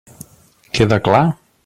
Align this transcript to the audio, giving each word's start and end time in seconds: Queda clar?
Queda 0.77 0.99
clar? 1.09 1.27